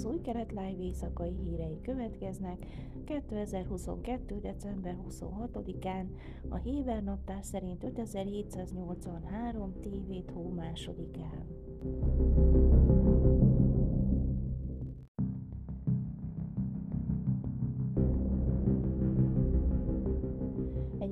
az 0.00 0.06
új 0.06 0.20
kelet 0.20 0.50
live 0.50 0.76
éjszakai 0.78 1.34
hírei 1.44 1.80
következnek 1.82 2.66
2022. 3.04 4.38
december 4.40 4.96
26-án, 5.08 6.06
a 6.48 6.56
Héber 6.56 7.02
naptár 7.02 7.44
szerint 7.44 7.84
5783 7.84 9.74
TV 9.80 10.32
hó 10.32 10.48
másodikán. 10.48 11.46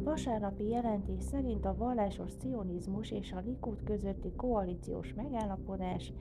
Vasárnapi 0.05 0.68
jelentés 0.68 1.22
szerint 1.22 1.64
a 1.64 1.75
vallásos 1.77 2.32
cionizmus 2.32 3.11
és 3.11 3.32
a 3.32 3.43
Likud 3.46 3.82
közötti 3.85 4.32
koalíciós 4.36 5.14
megállapodás 5.14 6.13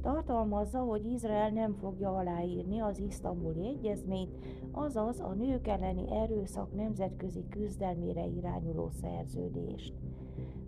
tartalmazza, 0.00 0.78
hogy 0.78 1.06
Izrael 1.06 1.50
nem 1.50 1.74
fogja 1.74 2.16
aláírni 2.16 2.80
az 2.80 2.98
isztambuli 2.98 3.66
egyezményt, 3.66 4.36
azaz 4.72 5.20
a 5.20 5.34
nők 5.34 5.66
elleni 5.66 6.12
erőszak 6.12 6.74
nemzetközi 6.74 7.44
küzdelmére 7.50 8.26
irányuló 8.26 8.88
szerződést. 8.88 9.94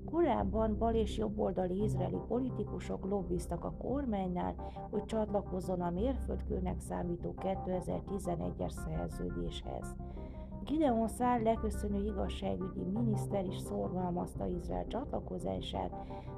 Korábban 0.04 0.78
bal 0.78 0.94
és 0.94 1.16
jobboldali 1.16 1.82
izraeli 1.82 2.18
politikusok 2.28 3.04
lobbiztak 3.04 3.64
a 3.64 3.74
kormánynál, 3.78 4.54
hogy 4.90 5.04
csatlakozzon 5.04 5.80
a 5.80 5.90
mérföldkőnek 5.90 6.80
számító 6.80 7.34
2011-es 7.38 8.70
szerződéshez. 8.70 9.96
Gideon 10.64 11.08
Szár 11.08 11.40
leköszönő 11.40 12.04
igazságügyi 12.04 12.82
miniszter 12.82 13.44
is 13.44 13.58
szorgalmazta 13.58 14.46
Izrael 14.46 14.86
csatlakozását, 14.86 15.90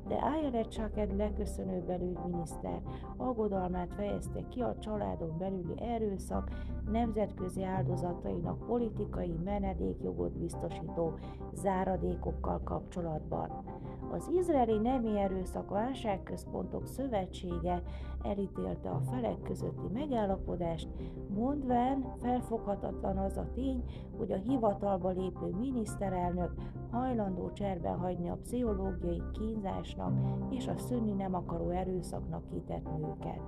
de 0.09 0.15
Ayelet 0.15 0.73
Shaked 0.73 1.17
leköszönő 1.17 1.83
belügyminiszter 1.87 2.83
aggodalmát 3.17 3.93
fejezte 3.95 4.49
ki 4.49 4.61
a 4.61 4.77
családon 4.79 5.39
belüli 5.39 5.75
erőszak 5.81 6.51
nemzetközi 6.91 7.63
áldozatainak 7.63 8.67
politikai 8.67 9.35
menedékjogot 9.45 10.39
biztosító 10.39 11.13
záradékokkal 11.53 12.61
kapcsolatban. 12.65 13.65
Az 14.13 14.31
izraeli 14.39 14.79
nemi 14.79 15.19
erőszak 15.19 15.71
válságközpontok 15.71 16.87
szövetsége 16.87 17.83
elítélte 18.23 18.91
a 18.91 19.01
felek 19.01 19.43
közötti 19.43 19.87
megállapodást, 19.93 20.89
mondván 21.35 22.05
felfoghatatlan 22.21 23.19
az 23.19 23.37
a 23.37 23.49
tény, 23.55 23.85
hogy 24.17 24.33
a 24.33 24.37
hivatalba 24.37 25.11
lépő 25.11 25.47
miniszterelnök 25.61 26.53
hajlandó 26.91 27.53
cserben 27.53 27.99
hagyni 27.99 28.29
a 28.29 28.39
pszichológiai 28.43 29.23
kínzásnak 29.33 30.13
és 30.51 30.67
a 30.67 30.79
szünni 30.79 31.13
nem 31.13 31.35
akaró 31.35 31.71
erőszaknak 31.71 32.49
kitett 32.49 32.99
nőket. 32.99 33.41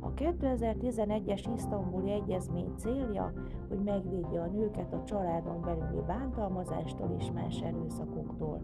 A 0.00 0.12
2011-es 0.14 1.50
isztambuli 1.56 2.10
egyezmény 2.10 2.74
célja, 2.76 3.32
hogy 3.68 3.78
megvédje 3.78 4.40
a 4.40 4.46
nőket 4.46 4.92
a 4.92 5.04
családon 5.04 5.60
belüli 5.60 6.02
bántalmazástól 6.06 7.14
és 7.18 7.30
más 7.30 7.60
erőszakoktól. 7.60 8.60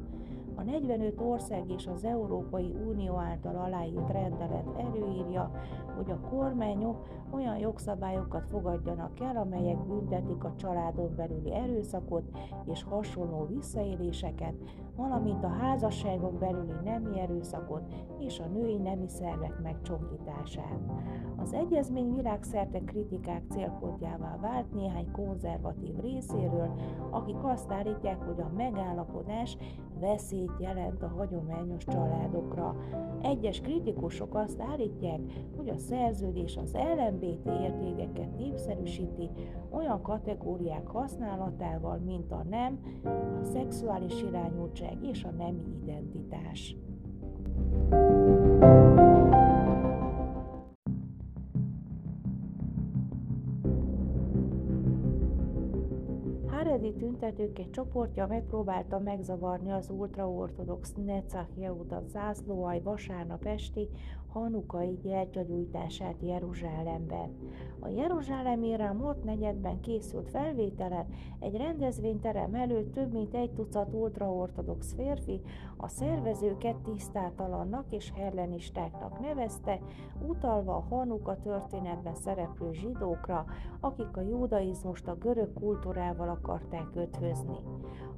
A 0.59 0.63
45 0.63 1.21
ország 1.21 1.71
és 1.71 1.87
az 1.87 2.05
Európai 2.05 2.75
Unió 2.87 3.17
által 3.17 3.57
aláírt 3.57 4.11
rendelet 4.11 4.67
előírja, 4.79 5.51
hogy 5.97 6.11
a 6.11 6.21
kormányok 6.21 7.07
olyan 7.31 7.59
jogszabályokat 7.59 8.47
fogadjanak 8.49 9.21
el, 9.21 9.37
amelyek 9.37 9.87
büntetik 9.87 10.45
a 10.45 10.55
családon 10.57 11.15
belüli 11.17 11.55
erőszakot 11.55 12.23
és 12.65 12.83
hasonló 12.83 13.47
visszaéléseket, 13.47 14.55
valamint 14.99 15.45
a 15.45 15.49
házasságon 15.49 16.39
belüli 16.39 16.73
nemi 16.85 17.21
erőszakot 17.21 17.83
és 18.19 18.39
a 18.41 18.47
női 18.47 18.77
nemi 18.77 19.09
szervek 19.09 19.63
megcsonkítását. 19.63 20.81
Az 21.37 21.53
egyezmény 21.53 22.15
világszerte 22.15 22.81
kritikák 22.81 23.43
célpontjává 23.51 24.37
vált 24.41 24.73
néhány 24.73 25.11
konzervatív 25.11 25.95
részéről, 26.01 26.75
akik 27.11 27.37
azt 27.43 27.73
állítják, 27.73 28.23
hogy 28.23 28.41
a 28.41 28.53
megállapodás 28.57 29.57
veszélyt 30.01 30.53
jelent 30.59 31.03
a 31.03 31.13
hagyományos 31.17 31.85
családokra. 31.85 32.77
Egyes 33.23 33.61
kritikusok 33.61 34.35
azt 34.35 34.61
állítják, 34.61 35.21
hogy 35.57 35.69
a 35.69 35.77
szerződés 35.77 36.57
az 36.57 36.77
LMBT 36.97 37.47
értékeket 37.47 38.37
népszerűsíti 38.37 39.31
olyan 39.71 40.03
kategóriák 40.03 40.87
használatával, 40.87 41.99
mint 41.99 42.33
a 42.33 42.45
nem, 42.51 42.79
a 43.41 43.45
szexuális 43.45 44.23
irányultság 44.23 44.88
és 45.03 45.25
a 45.25 45.31
nemi 45.31 45.63
identitás. 45.83 46.77
Haredi 56.47 56.93
tüntetők 56.93 57.59
egy 57.59 57.71
csoportja 57.71 58.27
megpróbálta 58.27 58.99
megzavarni 58.99 59.73
az 59.73 59.91
ultraortodox 59.91 60.95
Netzach 61.05 61.59
Yehuda 61.59 62.03
zászlóaj 62.07 62.81
vasárnap 62.83 63.45
esti 63.45 63.89
hanukai 64.33 64.99
gyertyagyújtását 65.03 66.15
Jeruzsálemben. 66.21 67.37
A 67.81 67.89
Jeruzsálemi 67.89 68.77
Ramot 68.77 69.25
negyedben 69.25 69.81
készült 69.81 70.29
felvételen 70.29 71.07
egy 71.39 71.57
rendezvényterem 71.57 72.55
előtt 72.55 72.93
több 72.93 73.13
mint 73.13 73.35
egy 73.35 73.51
tucat 73.51 73.93
ultraortodox 73.93 74.95
férfi 74.95 75.41
a 75.77 75.89
szervezőket 75.89 76.77
tisztátalannak 76.77 77.85
és 77.93 78.13
hellenistáknak 78.15 79.21
nevezte, 79.21 79.79
utalva 80.27 80.77
a 80.77 80.87
Hanuka 80.89 81.37
történetben 81.41 82.15
szereplő 82.15 82.73
zsidókra, 82.73 83.45
akik 83.81 84.17
a 84.17 84.21
judaizmust 84.21 85.09
a 85.09 85.17
görög 85.17 85.53
kultúrával 85.53 86.29
akarták 86.29 86.89
ötvözni. 86.95 87.57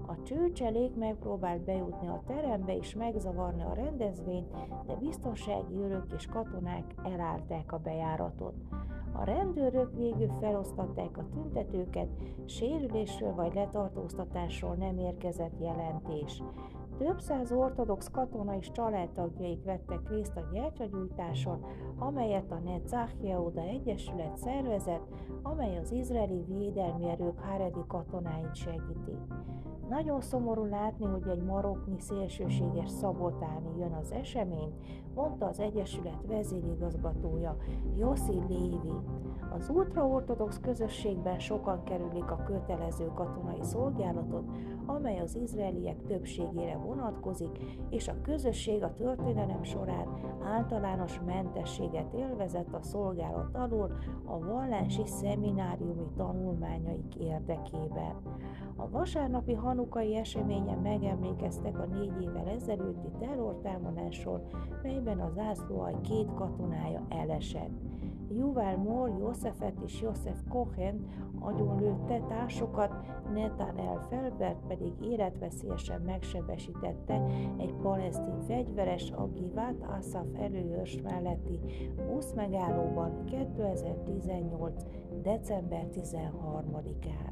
A 0.06 0.22
csőcselék 0.22 0.96
megpróbált 0.96 1.60
bejutni 1.60 2.08
a 2.08 2.22
terembe 2.26 2.76
és 2.76 2.94
megzavarni 2.94 3.62
a 3.62 3.74
rendezvényt, 3.74 4.50
de 4.86 4.94
biztonsági 4.94 5.74
őrök 5.74 5.99
és 6.16 6.26
katonák 6.26 6.94
elállták 7.04 7.72
a 7.72 7.78
bejáratot. 7.78 8.54
A 9.12 9.24
rendőrök 9.24 9.94
végül 9.94 10.30
felosztatták 10.40 11.18
a 11.18 11.28
tüntetőket, 11.32 12.08
sérülésről 12.44 13.34
vagy 13.34 13.54
letartóztatásról 13.54 14.74
nem 14.74 14.98
érkezett 14.98 15.60
jelentés. 15.60 16.42
Több 16.98 17.20
száz 17.20 17.52
ortodox 17.52 18.10
katona 18.10 18.56
és 18.56 18.70
családtagjaik 18.70 19.64
vettek 19.64 20.08
részt 20.08 20.36
a 20.36 20.48
gyertyagyújtáson, 20.52 21.64
amelyet 21.98 22.50
a 22.50 22.58
Netzach 22.58 23.22
Yehuda 23.22 23.60
Egyesület 23.60 24.36
szervezett, 24.36 25.08
amely 25.42 25.78
az 25.78 25.92
izraeli 25.92 26.44
védelmi 26.48 27.08
erők 27.08 27.38
Haredi 27.38 27.84
katonáit 27.86 28.54
segíti. 28.54 29.16
Nagyon 29.90 30.20
szomorú 30.20 30.64
látni, 30.64 31.06
hogy 31.06 31.28
egy 31.28 31.42
maroknyi 31.42 31.98
szélsőséges 31.98 32.90
szabotáni 32.90 33.78
jön 33.78 33.92
az 33.92 34.12
esemény, 34.12 34.72
mondta 35.14 35.46
az 35.46 35.60
Egyesület 35.60 36.26
vezérigazgatója, 36.26 37.56
Jossi 37.96 38.40
Lévi. 38.48 38.92
Az 39.52 39.68
ultraortodox 39.68 40.60
közösségben 40.60 41.38
sokan 41.38 41.84
kerülik 41.84 42.30
a 42.30 42.42
kötelező 42.46 43.10
katonai 43.14 43.62
szolgálatot, 43.62 44.44
amely 44.94 45.18
az 45.18 45.36
izraeliek 45.36 46.02
többségére 46.06 46.76
vonatkozik, 46.76 47.58
és 47.90 48.08
a 48.08 48.20
közösség 48.22 48.82
a 48.82 48.94
történelem 48.94 49.62
során 49.62 50.08
általános 50.44 51.20
mentességet 51.26 52.12
élvezett 52.14 52.74
a 52.74 52.82
szolgálat 52.82 53.54
alól 53.54 53.98
a 54.24 54.38
vallási 54.38 55.06
szemináriumi 55.06 56.06
tanulmányaik 56.16 57.14
érdekében. 57.14 58.14
A 58.76 58.90
vasárnapi 58.90 59.54
hanukai 59.54 60.16
eseményen 60.16 60.78
megemlékeztek 60.78 61.78
a 61.78 61.86
négy 61.86 62.22
évvel 62.22 62.48
ezelőtti 62.48 63.08
terrortámadásról, 63.18 64.46
melyben 64.82 65.20
az 65.20 65.32
zászlóaj 65.34 65.94
két 66.00 66.34
katonája 66.34 67.06
elesett. 67.08 67.70
Juval 68.36 68.76
Mor 68.76 69.08
Józsefet 69.18 69.80
és 69.84 70.00
József 70.00 70.42
Cohen 70.48 71.06
agyonlőtte 71.38 72.20
társukat, 72.28 72.92
El 73.76 74.06
Felbert 74.08 74.66
pedig 74.68 74.92
életveszélyesen 75.02 76.00
megsebesítette 76.00 77.26
egy 77.58 77.74
palesztin 77.82 78.40
fegyveres 78.46 79.10
a 79.10 79.26
Givat 79.26 79.84
Asaf 79.98 80.26
előőrs 80.34 81.00
melletti 81.02 81.58
buszmegállóban 82.06 83.24
2018. 83.24 84.84
december 85.22 85.86
13-án. 85.92 87.30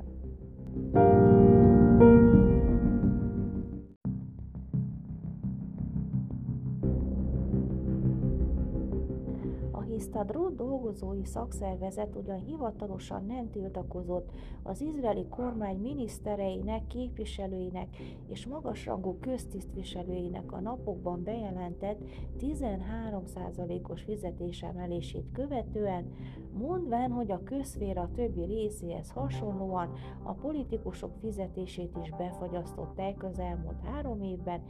Histadró 10.49 10.77
dolgozói 10.77 11.25
szakszervezet 11.25 12.17
ugyan 12.17 12.39
hivatalosan 12.39 13.27
nem 13.27 13.51
tiltakozott 13.51 14.31
az 14.63 14.81
izraeli 14.81 15.27
kormány 15.29 15.77
minisztereinek, 15.77 16.87
képviselőinek 16.87 17.97
és 18.29 18.47
magasrangú 18.47 19.19
köztisztviselőinek 19.21 20.53
a 20.53 20.61
napokban 20.61 21.23
bejelentett 21.23 21.99
13%-os 22.39 24.03
fizetésemelését 24.03 25.25
követően, 25.33 26.13
mondván, 26.59 27.11
hogy 27.11 27.31
a 27.31 27.43
közféra 27.43 28.11
többi 28.15 28.45
részéhez 28.45 29.11
hasonlóan 29.11 29.93
a 30.23 30.33
politikusok 30.33 31.17
fizetését 31.21 31.97
is 32.03 32.11
befagyasztották 32.11 33.25
az 33.25 33.39
elmúlt 33.39 33.81
három 33.85 34.23
évben, 34.23 34.63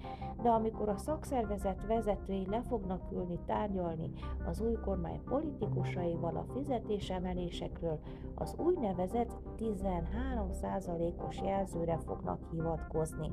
de 0.42 0.48
amikor 0.48 0.88
a 0.88 0.96
szakszervezet 0.96 1.86
vezetői 1.86 2.46
le 2.46 2.62
fognak 2.62 3.12
ülni 3.12 3.38
tárgyalni 3.46 4.10
az 4.46 4.60
új 4.60 4.75
kormány 4.84 5.20
politikusaival 5.69 6.37
a 6.37 6.53
fizetésemelésekről, 6.55 8.00
az 8.35 8.55
úgynevezett 8.56 9.32
13%-os 9.59 11.41
jelzőre 11.44 11.99
fognak 12.06 12.41
hivatkozni. 12.50 13.32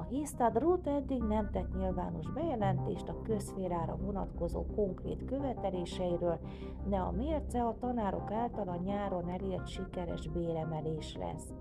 A 0.00 0.06
Histad 0.08 0.58
Roth 0.58 0.88
eddig 0.88 1.22
nem 1.22 1.50
tett 1.50 1.76
nyilvános 1.76 2.30
bejelentést 2.30 3.08
a 3.08 3.22
közférára 3.22 3.96
vonatkozó 3.96 4.64
konkrét 4.74 5.24
követeléseiről, 5.24 6.38
de 6.86 6.96
a 6.96 7.10
mérce 7.10 7.62
a 7.62 7.76
tanárok 7.80 8.30
által 8.30 8.68
a 8.68 8.82
nyáron 8.84 9.28
elért 9.28 9.66
sikeres 9.66 10.28
béremelés 10.28 11.16
lesz. 11.16 11.52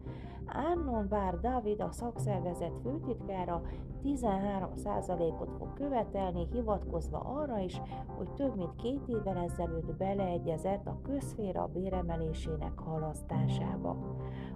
Arnon 0.54 1.08
Bár 1.08 1.40
David, 1.40 1.82
a 1.82 1.92
szakszervezet 1.92 2.80
főtitkára 2.84 3.62
13%-ot 4.04 5.52
fog 5.58 5.74
követelni, 5.74 6.48
hivatkozva 6.52 7.20
arra 7.20 7.60
is, 7.60 7.82
hogy 8.18 8.30
több 8.30 8.56
mint 8.56 8.76
két 8.76 9.08
évvel 9.08 9.38
ezelőtt 9.38 9.96
beleegyezett 9.98 10.88
a 10.88 11.00
közféra 11.04 11.70
béremelésének 11.74 12.80
halasztásába. 12.80 13.98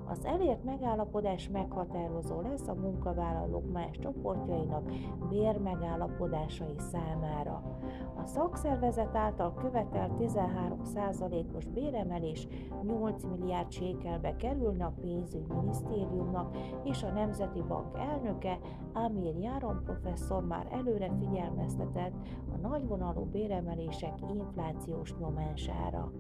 Az 0.08 0.26
elért 0.26 0.64
megállapodás 0.64 1.50
meghatározó 1.50 2.42
lesz 2.42 2.68
a 2.68 2.74
munkavállalók 2.74 3.72
más 3.72 4.00
csoportjainak 4.00 4.92
bérmegállapodásai 5.30 6.76
számára. 6.78 7.64
A 8.16 8.26
szakszervezet 8.26 9.16
által 9.16 9.54
követelt 9.54 10.12
13%-os 10.20 11.66
béremelés 11.68 12.48
8 12.84 13.24
milliárd 13.24 13.72
sékelbe 13.72 14.36
kerülne 14.36 14.86
a 14.86 14.94
pénzügyminisztériumnak, 15.02 16.58
és 16.84 17.04
a 17.04 17.12
Nemzeti 17.12 17.62
Bank 17.68 17.98
elnöke 17.98 18.60
Amir 18.94 19.36
Járon 19.36 19.82
professzor 19.84 20.46
már 20.46 20.68
előre 20.72 21.12
figyelmeztetett 21.20 22.14
a 22.54 22.68
nagyvonalú 22.68 23.26
béremelések 23.26 24.14
inflációs 24.34 25.16
nyomására. 25.16 26.12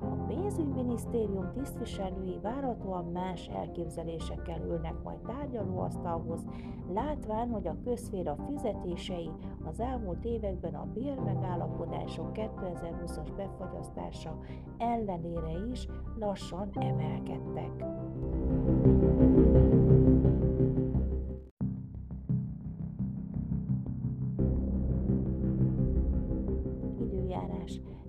A 0.00 0.06
pénzügyminisztérium 0.26 1.52
tisztviselői 1.52 2.38
várhatóan 2.42 3.04
más 3.04 3.46
elképzelésekkel 3.46 4.60
ülnek 4.66 5.02
majd 5.02 5.18
tárgyalóasztalhoz, 5.18 6.44
látván, 6.92 7.50
hogy 7.50 7.66
a 7.66 7.76
közféra 7.84 8.36
fizetései 8.48 9.30
az 9.64 9.80
elmúlt 9.80 10.24
években 10.24 10.74
a 10.74 10.86
bérmegállapodások 10.94 12.30
2020-as 12.34 13.28
befagyasztása 13.36 14.38
ellenére 14.78 15.52
is 15.70 15.88
lassan 16.18 16.70
emelkedtek. 16.72 17.84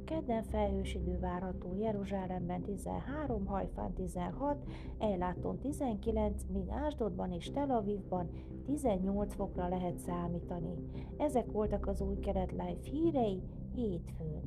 Kedden 0.09 0.43
felhős 0.43 0.93
idő 0.93 1.19
várható 1.19 1.75
Jeruzsálemben 1.79 2.61
13, 2.61 3.45
Hajfán 3.45 3.93
16, 3.93 4.63
Ejláton 4.97 5.59
19, 5.59 6.43
míg 6.53 6.69
Ásdodban 6.69 7.31
és 7.31 7.51
Tel 7.51 7.69
Avivban 7.69 8.29
18 8.65 9.35
fokra 9.35 9.67
lehet 9.67 9.97
számítani. 9.97 10.73
Ezek 11.17 11.51
voltak 11.51 11.87
az 11.87 12.01
új 12.01 12.19
kelet 12.19 12.51
live 12.51 12.77
hírei 12.83 13.41
hétfőn. 13.75 14.41